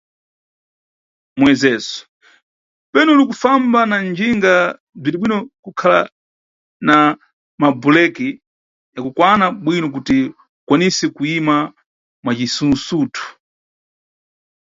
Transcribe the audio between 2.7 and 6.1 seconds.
Penu uli kufamba na njinga bziribwino kukhala